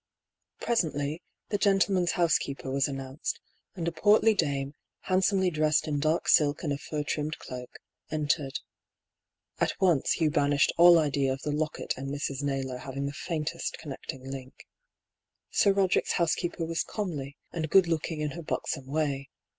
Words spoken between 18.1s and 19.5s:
in her buxom way.